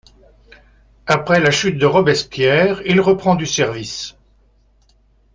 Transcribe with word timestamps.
Après 1.05 1.39
la 1.39 1.51
chute 1.51 1.77
de 1.77 1.85
Robespierre, 1.85 2.81
il 2.87 2.99
reprend 3.01 3.35
du 3.35 3.45
service. 3.45 4.15